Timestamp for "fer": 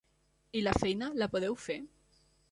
1.65-1.77